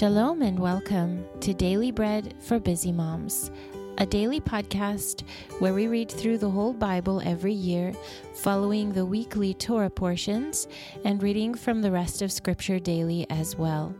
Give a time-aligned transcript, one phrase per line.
[0.00, 3.50] Shalom and welcome to Daily Bread for Busy Moms,
[3.98, 5.24] a daily podcast
[5.58, 7.92] where we read through the whole Bible every year,
[8.32, 10.68] following the weekly Torah portions
[11.04, 13.94] and reading from the rest of Scripture daily as well.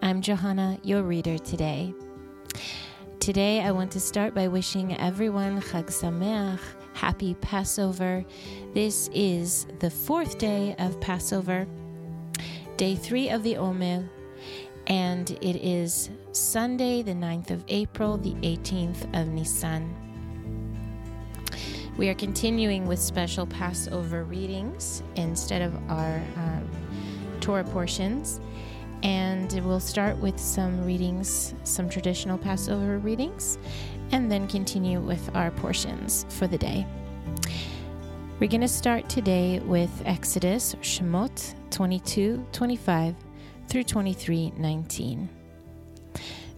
[0.00, 1.92] I'm Johanna, your reader today.
[3.20, 6.60] Today, I want to start by wishing everyone Chag Sameach,
[6.94, 8.24] happy Passover.
[8.72, 11.66] This is the fourth day of Passover,
[12.78, 14.08] day three of the Omer
[14.86, 19.94] and it is Sunday, the 9th of April, the 18th of Nisan.
[21.96, 26.68] We are continuing with special Passover readings instead of our um,
[27.40, 28.40] Torah portions.
[29.02, 33.58] And we'll start with some readings, some traditional Passover readings,
[34.12, 36.86] and then continue with our portions for the day.
[38.40, 43.14] We're going to start today with Exodus, Shemot 22 25
[43.68, 45.28] through 23:19.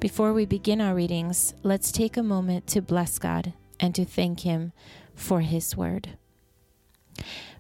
[0.01, 4.41] Before we begin our readings, let's take a moment to bless God and to thank
[4.41, 4.73] him
[5.15, 6.19] for his word.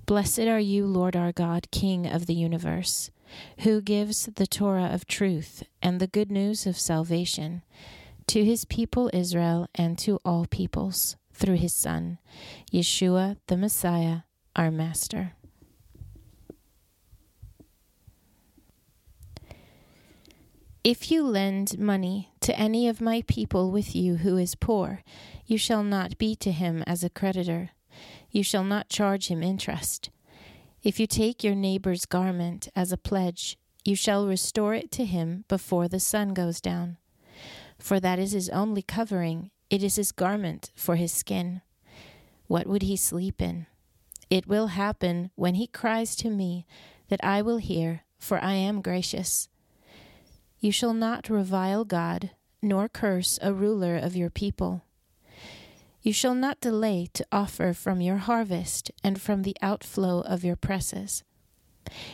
[0.06, 3.11] Blessed are you, Lord our God, King of the universe,
[3.61, 7.62] who gives the Torah of truth and the good news of salvation
[8.27, 12.19] to his people Israel and to all peoples through his Son,
[12.72, 14.20] Yeshua the Messiah,
[14.56, 15.34] our Master.
[20.84, 25.02] If you lend money to any of my people with you who is poor,
[25.46, 27.70] you shall not be to him as a creditor.
[28.30, 30.10] You shall not charge him interest.
[30.82, 35.46] If you take your neighbor's garment as a pledge, you shall restore it to him
[35.48, 36.98] before the sun goes down.
[37.78, 41.62] For that is his only covering, it is his garment for his skin.
[42.46, 43.64] What would he sleep in?
[44.28, 46.66] It will happen when he cries to me
[47.08, 49.48] that I will hear, for I am gracious.
[50.64, 52.30] You shall not revile God,
[52.62, 54.80] nor curse a ruler of your people.
[56.00, 60.56] You shall not delay to offer from your harvest and from the outflow of your
[60.56, 61.22] presses.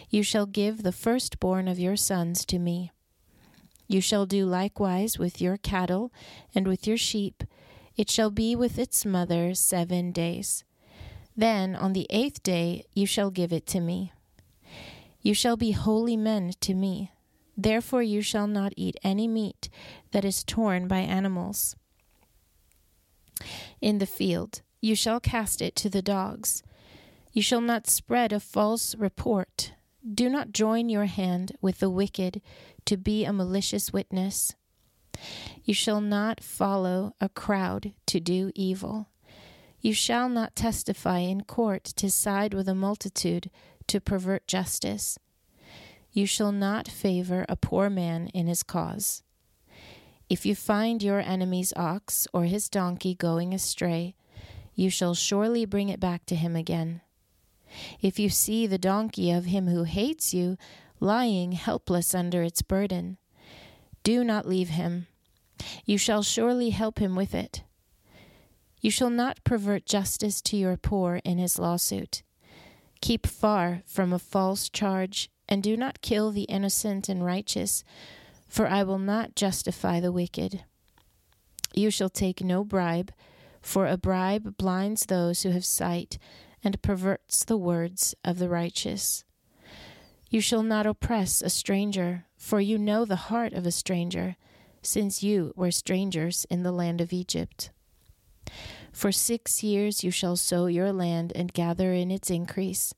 [0.08, 2.90] You shall give the firstborn of your sons to me.
[3.86, 6.12] You shall do likewise with your cattle
[6.52, 7.44] and with your sheep.
[7.96, 10.64] It shall be with its mother seven days.
[11.36, 14.12] Then on the eighth day you shall give it to me.
[15.22, 17.12] You shall be holy men to me.
[17.62, 19.68] Therefore you shall not eat any meat
[20.12, 21.76] that is torn by animals.
[23.82, 26.62] In the field you shall cast it to the dogs.
[27.32, 29.72] You shall not spread a false report.
[30.02, 32.40] Do not join your hand with the wicked
[32.86, 34.54] to be a malicious witness.
[35.62, 39.08] You shall not follow a crowd to do evil.
[39.82, 43.50] You shall not testify in court to side with a multitude
[43.88, 45.18] to pervert justice.
[46.12, 49.22] You shall not favor a poor man in his cause.
[50.28, 54.14] If you find your enemy's ox or his donkey going astray,
[54.74, 57.00] you shall surely bring it back to him again.
[58.00, 60.56] If you see the donkey of him who hates you
[60.98, 63.18] lying helpless under its burden,
[64.02, 65.06] do not leave him.
[65.84, 67.62] You shall surely help him with it.
[68.80, 72.22] You shall not pervert justice to your poor in his lawsuit.
[73.00, 77.82] Keep far from a false charge and do not kill the innocent and righteous,
[78.48, 80.64] for I will not justify the wicked.
[81.74, 83.12] You shall take no bribe,
[83.60, 86.18] for a bribe blinds those who have sight
[86.62, 89.24] and perverts the words of the righteous.
[90.30, 94.36] You shall not oppress a stranger, for you know the heart of a stranger,
[94.82, 97.70] since you were strangers in the land of Egypt.
[98.92, 102.94] For six years you shall sow your land and gather in its increase.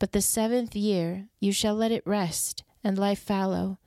[0.00, 3.78] But the seventh year you shall let it rest and lie fallow,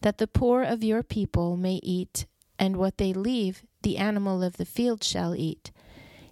[0.00, 2.26] that the poor of your people may eat,
[2.58, 5.70] and what they leave the animal of the field shall eat.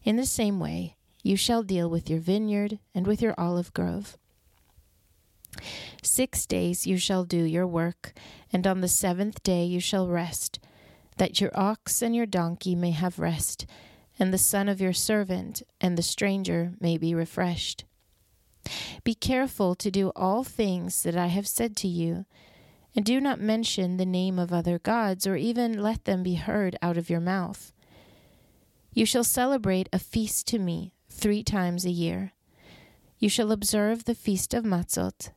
[0.03, 4.17] In the same way you shall deal with your vineyard and with your olive grove.
[6.03, 8.15] Six days you shall do your work,
[8.51, 10.59] and on the seventh day you shall rest,
[11.19, 13.67] that your ox and your donkey may have rest,
[14.19, 17.85] and the son of your servant and the stranger may be refreshed.
[19.05, 22.27] Be careful to do all things that I have said to you,
[22.95, 26.77] and do not mention the name of other gods, or even let them be heard
[26.83, 27.73] out of your mouth.
[28.93, 32.33] You shall celebrate a feast to me three times a year.
[33.19, 35.31] You shall observe the feast of Matzot.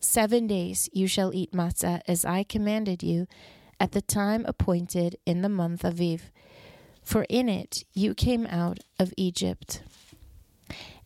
[0.00, 3.26] Seven days you shall eat matzah as I commanded you
[3.78, 6.22] at the time appointed in the month of Aviv,
[7.02, 9.82] for in it you came out of Egypt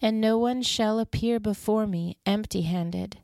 [0.05, 3.17] and no one shall appear before me empty handed.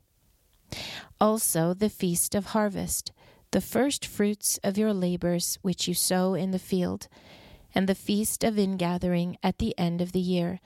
[1.19, 3.11] Also the feast of harvest,
[3.51, 7.07] the first fruits of your labors which you sow in the field,
[7.75, 10.59] and the feast of ingathering at the end of the year,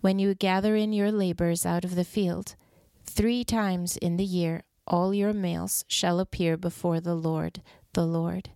[0.00, 2.56] when you gather in your labors out of the field.
[3.04, 7.62] Three times in the year all your males shall appear before the Lord,
[7.92, 8.50] the Lord.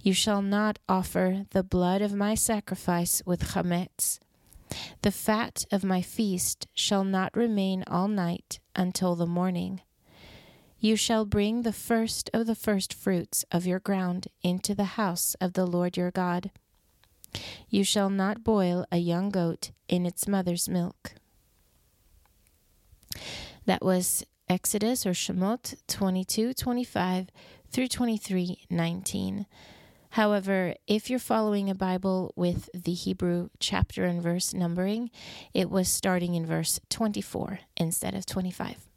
[0.00, 4.20] You shall not offer the blood of my sacrifice with chametz.
[5.02, 9.80] The fat of my feast shall not remain all night until the morning.
[10.78, 15.34] You shall bring the first of the first fruits of your ground into the house
[15.40, 16.50] of the Lord your God.
[17.68, 21.14] You shall not boil a young goat in its mother's milk.
[23.64, 27.30] That was Exodus or Shemot 22 25
[27.70, 29.46] through 23 19.
[30.16, 35.10] However, if you're following a Bible with the Hebrew chapter and verse numbering,
[35.52, 38.88] it was starting in verse 24 instead of 25.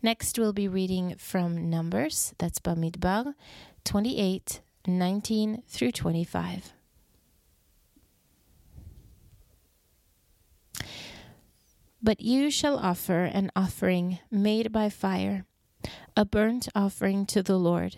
[0.00, 3.34] Next, we'll be reading from Numbers, that's Bamidbar
[3.82, 6.72] 28 19 through 25.
[12.00, 15.46] But you shall offer an offering made by fire,
[16.16, 17.96] a burnt offering to the Lord,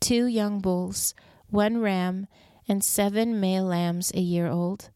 [0.00, 1.14] two young bulls,
[1.50, 2.26] one ram,
[2.68, 4.90] and seven male lambs a year old.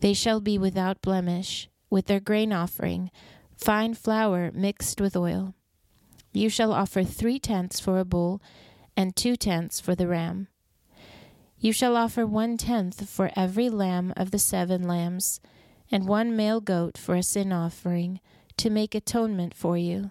[0.00, 3.10] They shall be without blemish, with their grain offering,
[3.56, 5.54] fine flour mixed with oil.
[6.32, 8.42] You shall offer three tenths for a bull,
[8.96, 10.48] and two tenths for the ram.
[11.58, 15.40] You shall offer one tenth for every lamb of the seven lambs
[15.90, 18.20] and one male goat for a sin offering,
[18.58, 20.10] to make atonement for you.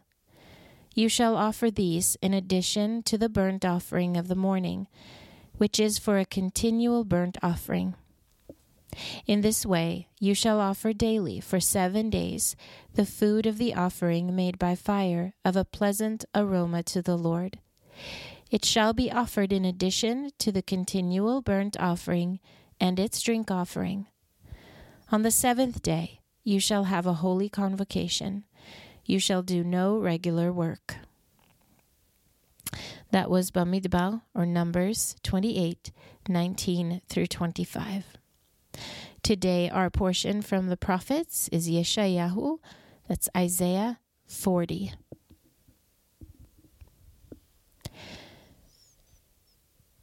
[0.96, 4.88] You shall offer these in addition to the burnt offering of the morning,
[5.58, 7.96] which is for a continual burnt offering.
[9.26, 12.56] In this way you shall offer daily for seven days
[12.96, 17.60] the food of the offering made by fire of a pleasant aroma to the Lord.
[18.50, 22.40] It shall be offered in addition to the continual burnt offering
[22.80, 24.08] and its drink offering.
[25.12, 28.46] On the seventh day you shall have a holy convocation.
[29.06, 30.96] You shall do no regular work.
[33.12, 35.92] That was Bamidbar, or Numbers 28
[36.28, 38.06] 19 through 25.
[39.24, 42.60] Today, our portion from the prophets is Yeshayahu,
[43.08, 44.94] that's Isaiah 40.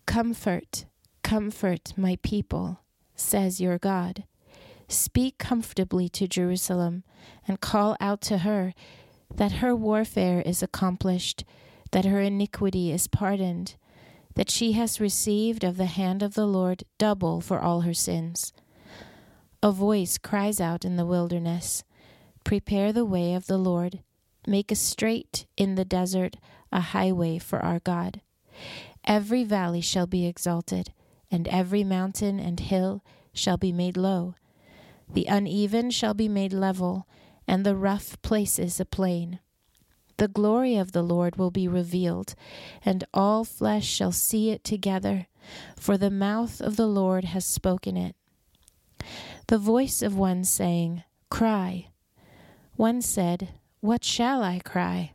[0.07, 0.87] Comfort,
[1.23, 2.81] comfort my people,
[3.15, 4.25] says your God.
[4.89, 7.05] Speak comfortably to Jerusalem
[7.49, 8.75] and call out to her
[9.35, 11.45] that her warfare is accomplished,
[11.95, 13.77] that her iniquity is pardoned,
[14.35, 18.53] that she has received of the hand of the Lord double for all her sins.
[19.63, 21.85] A voice cries out in the wilderness
[22.45, 24.01] Prepare the way of the Lord,
[24.47, 26.37] make a straight in the desert
[26.71, 28.21] a highway for our God.
[29.07, 30.93] Every valley shall be exalted,
[31.31, 33.03] and every mountain and hill
[33.33, 34.35] shall be made low
[35.15, 37.07] the uneven shall be made level,
[37.47, 39.39] and the rough places a plain.
[40.17, 42.35] The glory of the Lord will be revealed,
[42.85, 45.27] and all flesh shall see it together,
[45.77, 48.15] for the mouth of the Lord has spoken it.
[49.49, 51.89] The voice of one saying, Cry.
[52.77, 53.51] One said,
[53.81, 55.13] What shall I cry?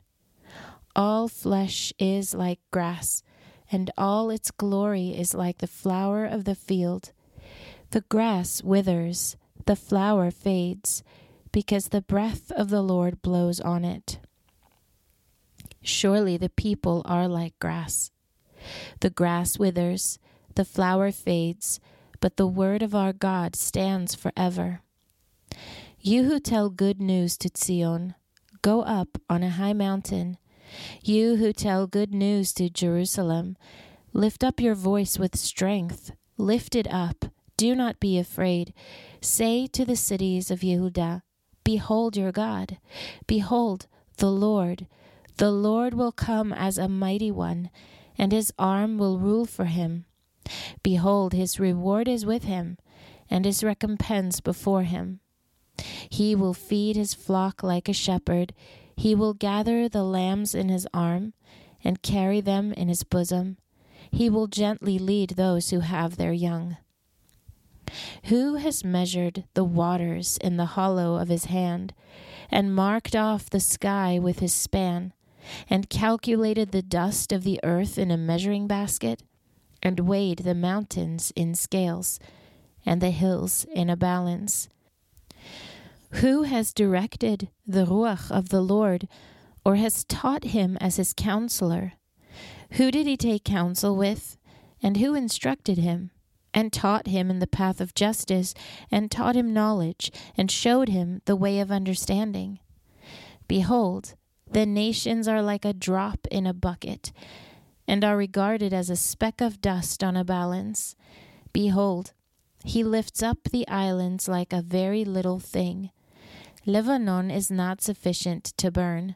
[0.96, 3.24] All flesh is like grass,
[3.72, 7.12] and all its glory is like the flower of the field.
[7.92, 9.36] The grass withers
[9.70, 11.04] the flower fades,
[11.52, 14.18] because the breath of the Lord blows on it.
[15.82, 18.12] Surely the people are like grass.
[19.00, 20.20] The grass withers,
[20.56, 21.80] the flower fades,
[22.20, 24.82] but the word of our God stands forever.
[26.02, 28.16] You who tell good news to Zion,
[28.62, 30.38] go up on a high mountain.
[31.04, 33.58] You who tell good news to Jerusalem,
[34.14, 37.26] lift up your voice with strength, lift it up,
[37.58, 38.74] do not be afraid.
[39.22, 41.22] Say to the cities of Yehuda,
[41.66, 42.78] Behold your God.
[43.28, 44.88] Behold the Lord.
[45.40, 47.70] The Lord will come as a mighty one,
[48.18, 50.04] and his arm will rule for him.
[50.84, 52.78] Behold, his reward is with him,
[53.30, 55.22] and his recompense before him.
[56.10, 58.54] He will feed his flock like a shepherd.
[58.98, 61.32] He will gather the lambs in his arm
[61.86, 63.60] and carry them in his bosom.
[64.12, 66.76] He will gently lead those who have their young.
[68.26, 71.94] Who has measured the waters in the hollow of his hand,
[72.52, 75.14] and marked off the sky with his span,
[75.70, 79.24] and calculated the dust of the earth in a measuring basket,
[79.82, 82.20] and weighed the mountains in scales,
[82.86, 84.70] and the hills in a balance?
[86.14, 89.08] Who has directed the Ruach of the Lord,
[89.64, 91.94] or has taught him as his counselor?
[92.72, 94.38] Who did he take counsel with,
[94.82, 96.12] and who instructed him,
[96.54, 98.54] and taught him in the path of justice,
[98.90, 102.60] and taught him knowledge, and showed him the way of understanding?
[103.48, 104.16] Behold,
[104.52, 107.12] the nations are like a drop in a bucket,
[107.88, 110.96] and are regarded as a speck of dust on a balance.
[111.54, 112.14] Behold,
[112.64, 115.92] he lifts up the islands like a very little thing.
[116.66, 119.16] Lebanon is not sufficient to burn,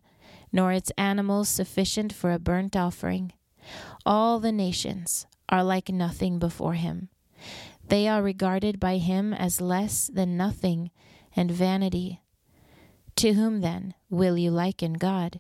[0.52, 3.34] nor its animals sufficient for a burnt offering.
[4.06, 7.10] All the nations are like nothing before him.
[7.88, 10.90] They are regarded by him as less than nothing
[11.36, 12.23] and vanity.
[13.18, 15.40] To whom then will you liken God?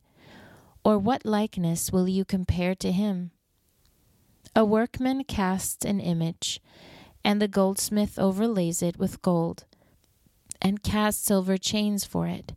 [0.85, 3.31] Or what likeness will you compare to him?
[4.55, 6.61] A workman casts an image,
[7.23, 9.65] and the goldsmith overlays it with gold,
[10.61, 12.53] and casts silver chains for it.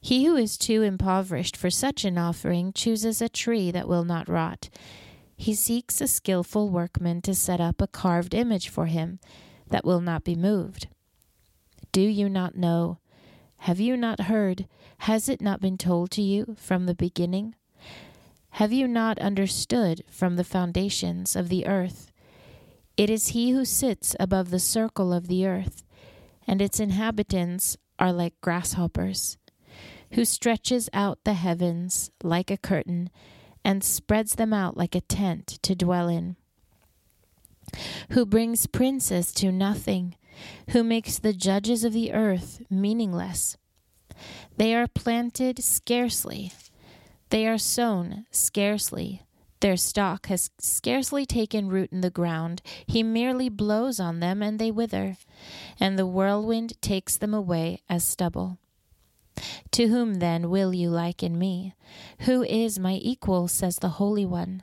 [0.00, 4.28] He who is too impoverished for such an offering chooses a tree that will not
[4.28, 4.68] rot.
[5.36, 9.18] He seeks a skilful workman to set up a carved image for him
[9.70, 10.88] that will not be moved.
[11.90, 12.98] Do you not know?
[13.64, 14.66] Have you not heard?
[14.98, 17.54] Has it not been told to you from the beginning?
[18.50, 22.12] Have you not understood from the foundations of the earth?
[22.98, 25.82] It is he who sits above the circle of the earth,
[26.46, 29.38] and its inhabitants are like grasshoppers
[30.12, 33.08] who stretches out the heavens like a curtain
[33.64, 36.36] and spreads them out like a tent to dwell in,
[38.10, 40.16] who brings princes to nothing,
[40.70, 43.56] who makes the judges of the earth meaningless.
[44.56, 46.52] They are planted scarcely,
[47.30, 49.22] they are sown scarcely.
[49.60, 52.60] Their stock has scarcely taken root in the ground.
[52.86, 55.16] He merely blows on them and they wither,
[55.80, 58.58] and the whirlwind takes them away as stubble.
[59.72, 61.74] To whom then will you liken me?
[62.20, 64.62] Who is my equal, says the Holy One?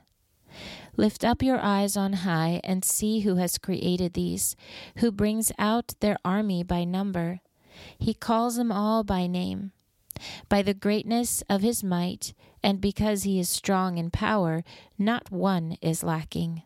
[0.96, 4.56] Lift up your eyes on high and see who has created these,
[4.98, 7.40] who brings out their army by number.
[7.98, 9.72] He calls them all by name.
[10.48, 14.62] By the greatness of his might, and because he is strong in power,
[14.98, 16.62] not one is lacking.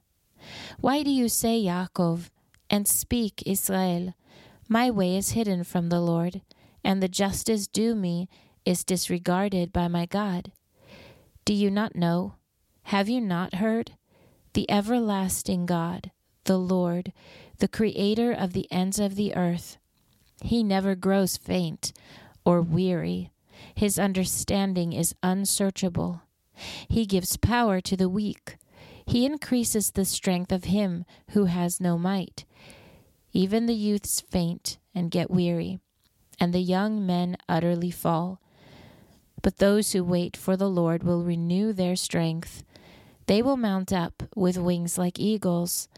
[0.81, 2.31] Why do you say, Yaakov,
[2.69, 4.15] and speak, Israel?
[4.69, 6.43] My way is hidden from the Lord
[6.87, 8.29] and the justice due me
[8.65, 10.53] is disregarded by my God.
[11.45, 12.37] Do you not know?
[12.85, 13.93] Have you not heard?
[14.57, 16.13] The everlasting God,
[16.45, 17.13] the Lord,
[17.59, 19.77] the Creator of the ends of the earth,
[20.41, 21.93] He never grows faint
[22.43, 23.33] or weary.
[23.75, 26.23] His understanding is unsearchable.
[26.89, 28.57] He gives power to the weak.
[29.05, 32.47] He increases the strength of him who has no might.
[33.35, 35.81] Even the youths faint and get weary
[36.41, 38.41] and the young men utterly fall.
[39.43, 42.65] But those who wait for the Lord will renew their strength.
[43.27, 45.89] They will mount up with wings like eagles.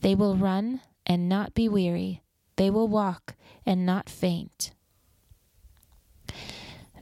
[0.00, 2.22] They will run and not be weary.
[2.56, 3.34] They will walk
[3.66, 4.72] and not faint.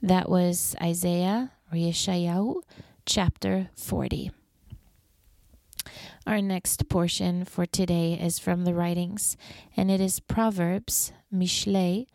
[0.03, 2.63] That was Isaiah or Yeshayahu,
[3.07, 4.31] chapter 40.
[6.27, 9.37] Our next portion for today is from the writings,
[9.77, 12.07] and it is Proverbs, Mishlei,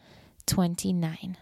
[0.46, 1.38] 29.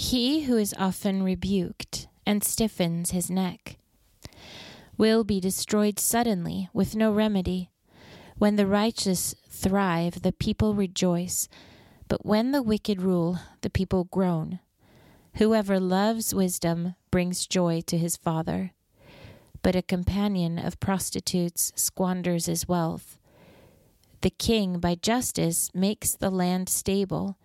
[0.00, 3.76] He who is often rebuked and stiffens his neck
[4.96, 7.70] will be destroyed suddenly with no remedy.
[8.38, 11.48] When the righteous thrive, the people rejoice,
[12.08, 14.60] but when the wicked rule, the people groan.
[15.34, 18.72] Whoever loves wisdom brings joy to his father
[19.62, 23.18] but a companion of prostitutes squanders his wealth.
[24.22, 27.36] The king, by justice, makes the land stable,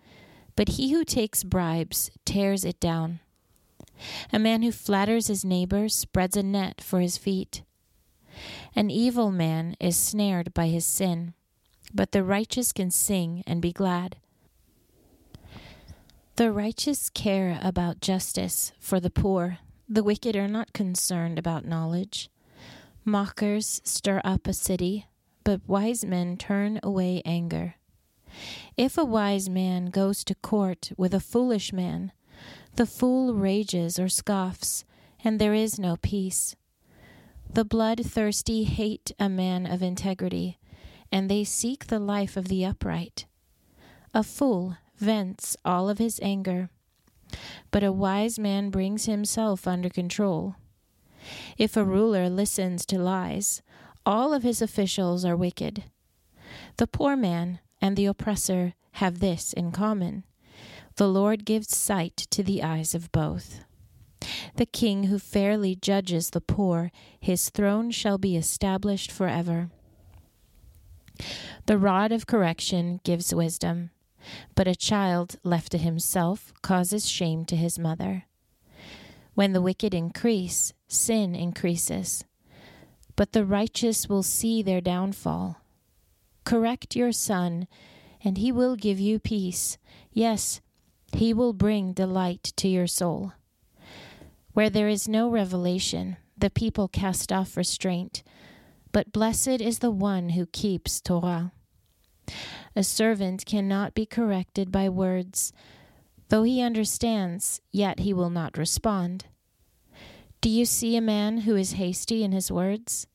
[0.56, 3.20] but he who takes bribes tears it down.
[4.32, 7.62] A man who flatters his neighbor spreads a net for his feet.
[8.74, 11.34] An evil man is snared by his sin,
[11.94, 14.16] but the righteous can sing and be glad.
[16.34, 22.28] The righteous care about justice for the poor the wicked are not concerned about knowledge.
[23.04, 25.06] Mockers stir up a city,
[25.44, 27.76] but wise men turn away anger.
[28.76, 32.12] If a wise man goes to court with a foolish man,
[32.74, 34.84] the fool rages or scoffs,
[35.24, 36.56] and there is no peace.
[37.48, 40.58] The bloodthirsty hate a man of integrity,
[41.10, 43.26] and they seek the life of the upright.
[44.12, 46.70] A fool vents all of his anger
[47.70, 50.56] but a wise man brings himself under control.
[51.58, 53.62] If a ruler listens to lies,
[54.04, 55.84] all of his officials are wicked.
[56.76, 60.24] The poor man and the oppressor have this in common
[60.96, 63.64] The Lord gives sight to the eyes of both.
[64.56, 66.90] The king who fairly judges the poor,
[67.20, 69.68] his throne shall be established forever.
[71.66, 73.90] The rod of correction gives wisdom,
[74.54, 78.24] but a child left to himself causes shame to his mother.
[79.34, 82.24] When the wicked increase, sin increases,
[83.16, 85.60] but the righteous will see their downfall.
[86.46, 87.66] Correct your son,
[88.22, 89.78] and he will give you peace.
[90.12, 90.60] Yes,
[91.12, 93.32] he will bring delight to your soul.
[94.52, 98.22] Where there is no revelation, the people cast off restraint,
[98.92, 101.50] but blessed is the one who keeps Torah.
[102.76, 105.52] A servant cannot be corrected by words.
[106.28, 109.26] Though he understands, yet he will not respond.
[110.40, 113.08] Do you see a man who is hasty in his words?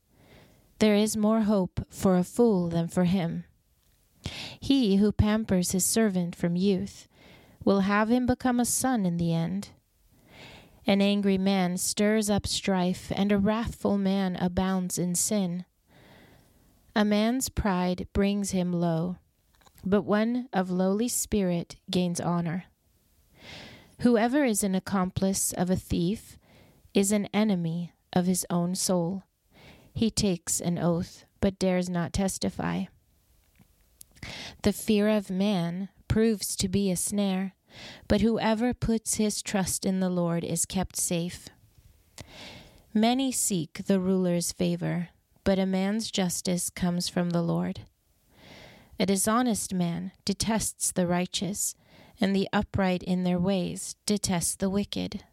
[0.82, 3.44] There is more hope for a fool than for him.
[4.60, 7.08] He who pampers his servant from youth
[7.64, 9.70] will have him become a son in the end.
[10.88, 15.66] An angry man stirs up strife, and a wrathful man abounds in sin.
[16.96, 19.18] A man's pride brings him low,
[19.86, 22.64] but one of lowly spirit gains honor.
[24.00, 26.40] Whoever is an accomplice of a thief
[26.96, 29.22] is an enemy of his own soul.
[29.94, 32.86] He takes an oath, but dares not testify.
[34.64, 37.54] The fear of man proves to be a snare,
[38.08, 41.50] but whoever puts his trust in the Lord is kept safe.
[42.94, 45.10] Many seek the ruler's favor,
[45.44, 47.82] but a man's justice comes from the Lord.
[49.00, 51.76] A dishonest man detests the righteous,
[52.20, 55.24] and the upright in their ways detest the wicked.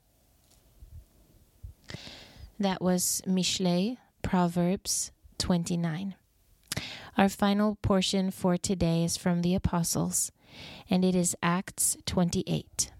[2.59, 3.99] That was Mishlei,
[4.29, 6.15] Proverbs 29.
[7.17, 10.33] Our final portion for today is from the Apostles,
[10.91, 12.91] and it is Acts 28.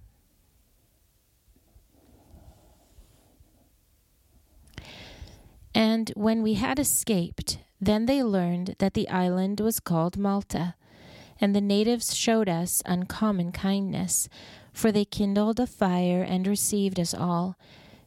[5.75, 10.77] And when we had escaped, then they learned that the island was called Malta,
[11.39, 14.31] and the natives showed us uncommon kindness,
[14.73, 17.59] for they kindled a fire and received us all,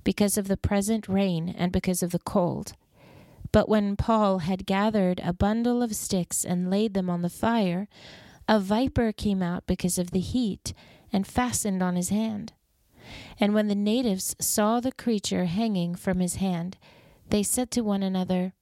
[0.04, 2.74] because of the present rain and because of the cold.
[3.52, 7.88] But when Paul had gathered a bundle of sticks and laid them on the fire,
[8.48, 10.74] a viper came out because of the heat
[11.12, 12.54] and fastened on his hand.
[13.40, 16.78] And when the natives saw the creature hanging from his hand,
[17.30, 18.54] they said to one another,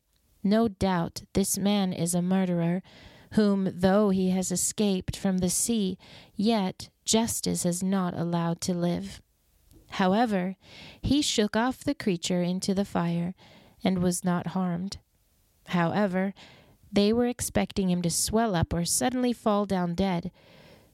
[0.43, 2.82] No doubt this man is a murderer,
[3.34, 5.97] whom, though he has escaped from the sea,
[6.36, 9.21] yet justice has not allowed to live.
[9.91, 10.56] However,
[11.02, 13.36] he shook off the creature into the fire
[13.84, 14.98] and was not harmed.
[15.68, 16.34] However,
[16.92, 20.32] they were expecting him to swell up or suddenly fall down dead.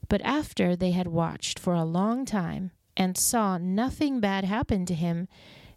[0.09, 4.93] But after they had watched for a long time and saw nothing bad happen to
[4.93, 5.27] him,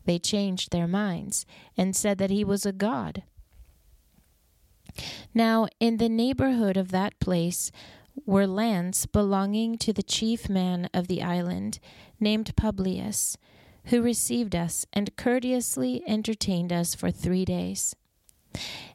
[0.04, 3.22] they changed their minds and said that he was a god.
[5.32, 7.70] Now, in the neighborhood of that place
[8.26, 11.78] were lands belonging to the chief man of the island,
[12.18, 13.36] named Publius
[13.88, 17.96] who received us and courteously entertained us for three days.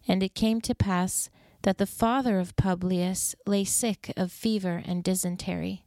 [0.07, 1.29] And it came to pass
[1.63, 5.85] that the father of Publius lay sick of fever and dysentery.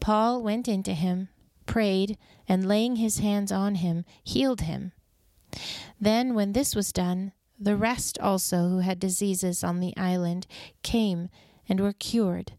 [0.00, 1.28] Paul went into him,
[1.64, 2.16] prayed,
[2.48, 4.92] and laying his hands on him, healed him.
[6.00, 10.46] Then, when this was done, the rest also who had diseases on the island
[10.82, 11.30] came
[11.68, 12.52] and were cured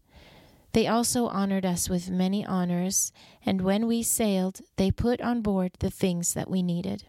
[0.78, 3.12] they also honored us with many honors,
[3.44, 7.02] and when we sailed, they put on board the things that we needed.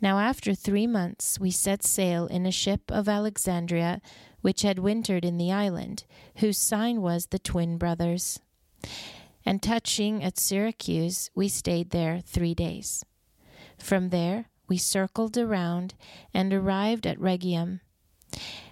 [0.00, 4.00] Now, after three months, we set sail in a ship of Alexandria,
[4.40, 6.04] which had wintered in the island,
[6.36, 8.38] whose sign was the twin brothers.
[9.44, 13.04] And touching at Syracuse, we stayed there three days.
[13.78, 15.94] From there, we circled around
[16.32, 17.80] and arrived at Rhegium.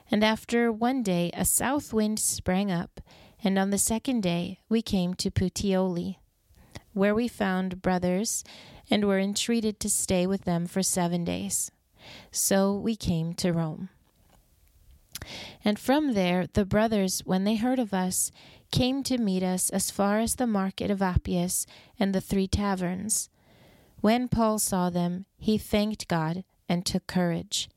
[0.08, 3.00] And after one day, a south wind sprang up
[3.42, 6.16] and on the second day we came to Puteoli,
[6.92, 8.44] where we found brothers
[8.90, 11.70] and were entreated to stay with them for seven days.
[12.30, 13.88] So we came to Rome.
[15.64, 18.32] And from there the brothers, when they heard of us,
[18.70, 21.66] came to meet us as far as the market of Appius
[21.98, 23.28] and the three taverns.
[24.00, 27.68] When Paul saw them, he thanked God and took courage.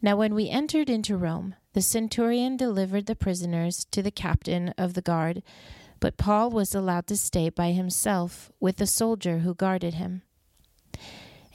[0.00, 4.94] Now, when we entered into Rome, the centurion delivered the prisoners to the captain of
[4.94, 5.42] the guard,
[6.00, 10.22] but Paul was allowed to stay by himself with the soldier who guarded him.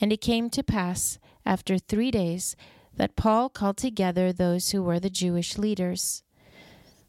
[0.02, 2.56] And it came to pass, after three days,
[2.96, 6.24] that Paul called together those who were the Jewish leaders.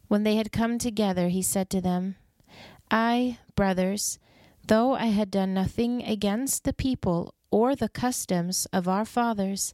[0.07, 2.15] When they had come together, he said to them,
[2.89, 4.19] I, brothers,
[4.67, 9.73] though I had done nothing against the people or the customs of our fathers,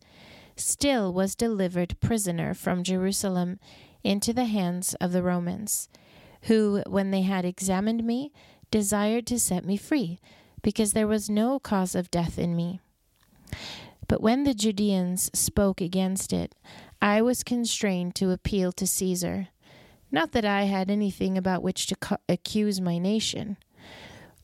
[0.56, 3.60] still was delivered prisoner from Jerusalem
[4.04, 5.90] into the hands of the Romans,
[6.44, 8.32] who, when they had examined me,
[8.72, 10.20] desired to set me free,
[10.62, 12.80] because there was no cause of death in me.
[14.08, 16.56] But when the Judeans spoke against it,
[17.02, 19.48] I was constrained to appeal to Caesar.
[20.12, 23.58] Not that I had anything about which to co- accuse my nation.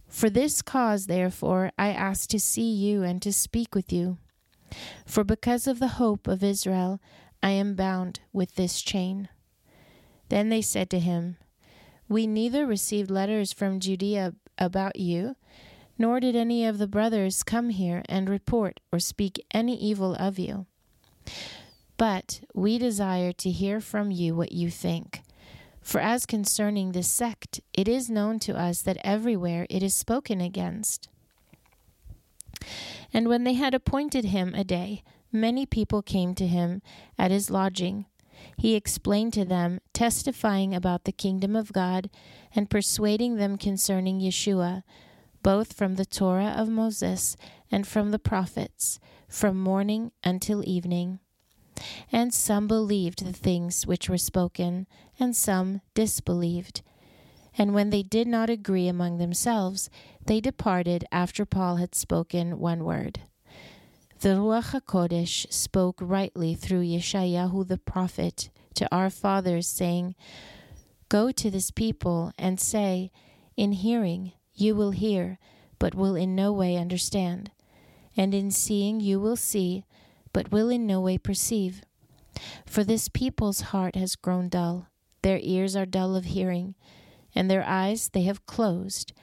[0.08, 4.17] For this cause, therefore, I asked to see you and to speak with you.
[5.06, 6.99] For because of the hope of Israel,
[7.41, 9.30] I am bound with this chain.
[10.30, 11.38] Then they said to him,
[12.10, 15.36] We neither received letters from Judea about you,
[15.97, 20.38] nor did any of the brothers come here and report or speak any evil of
[20.38, 20.65] you.
[21.97, 25.21] But we desire to hear from you what you think.
[25.82, 30.41] For as concerning this sect, it is known to us that everywhere it is spoken
[30.41, 31.10] against.
[33.13, 36.82] And when they had appointed him a day, many people came to him
[37.17, 38.06] at his lodging.
[38.58, 42.10] He explained to them, testifying about the kingdom of God,
[42.56, 44.84] and persuading them concerning Yeshua,
[45.43, 47.36] both from the Torah of Moses
[47.72, 51.20] and from the prophets, from morning until evening.
[52.12, 54.88] And some believed the things which were spoken,
[55.20, 56.82] and some disbelieved.
[57.58, 59.89] And when they did not agree among themselves,
[60.26, 63.22] they departed after Paul had spoken one word.
[64.20, 70.15] The Ruach HaKodesh spoke rightly through Yeshayahu the prophet to our fathers, saying,
[71.10, 73.12] Go to this people and say,
[73.56, 75.39] In hearing you will hear,
[75.80, 77.52] but will in no way understand,
[78.15, 79.84] and in seeing you will see,
[80.34, 81.82] but will in no way perceive.
[82.65, 84.88] For this people's heart has grown dull,
[85.22, 86.76] their ears are dull of hearing,
[87.38, 89.13] and their eyes they have closed,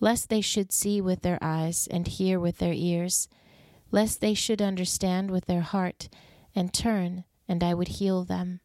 [0.00, 3.28] lest they should see with their eyes and hear with their ears,
[3.90, 6.08] lest they should understand with their heart
[6.54, 8.60] and turn, and I would heal them.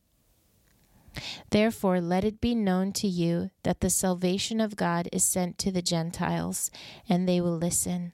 [1.50, 5.72] Therefore, let it be known to you that the salvation of God is sent to
[5.72, 6.72] the Gentiles,
[7.10, 8.14] and they will listen.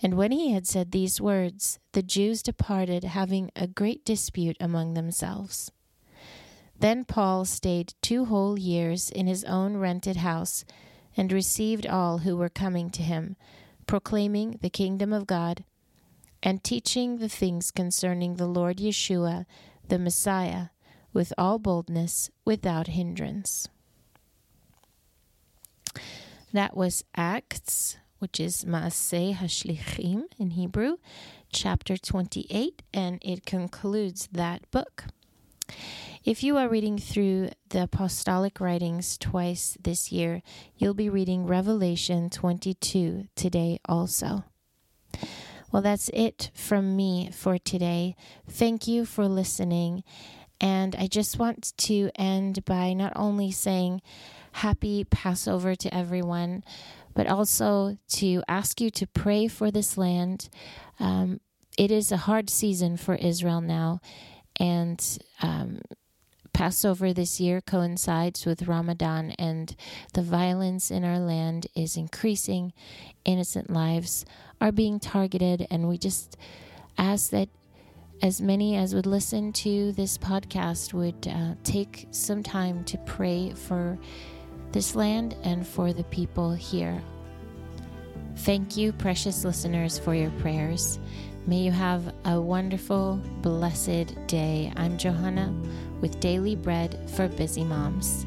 [0.00, 4.94] And when he had said these words, the Jews departed, having a great dispute among
[4.94, 5.72] themselves.
[6.78, 10.64] Then Paul stayed two whole years in his own rented house,
[11.16, 13.36] and received all who were coming to him,
[13.86, 15.64] proclaiming the kingdom of God,
[16.42, 19.46] and teaching the things concerning the Lord Yeshua,
[19.88, 20.66] the Messiah
[21.14, 23.68] with all boldness, without hindrance.
[26.52, 30.96] That was Acts, which is Maaseh Hashlichim in Hebrew,
[31.52, 35.04] chapter 28, and it concludes that book.
[36.24, 40.40] If you are reading through the apostolic writings twice this year,
[40.74, 44.44] you'll be reading Revelation 22 today also.
[45.70, 48.16] Well, that's it from me for today.
[48.48, 50.02] Thank you for listening.
[50.58, 54.00] And I just want to end by not only saying
[54.52, 56.64] happy Passover to everyone,
[57.12, 60.48] but also to ask you to pray for this land.
[60.98, 61.42] Um,
[61.76, 64.00] it is a hard season for Israel now,
[64.58, 65.80] and um,
[66.54, 69.76] Passover this year coincides with Ramadan, and
[70.14, 72.72] the violence in our land is increasing.
[73.24, 74.24] Innocent lives
[74.60, 76.38] are being targeted, and we just
[76.96, 77.48] ask that
[78.22, 83.52] as many as would listen to this podcast would uh, take some time to pray
[83.52, 83.98] for
[84.72, 87.02] this land and for the people here.
[88.38, 90.98] Thank you, precious listeners, for your prayers.
[91.46, 94.72] May you have a wonderful, blessed day.
[94.76, 95.54] I'm Johanna
[96.00, 98.24] with Daily Bread for Busy Moms.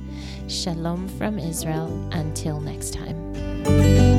[0.47, 1.87] Shalom from Israel.
[2.11, 4.16] Until next time.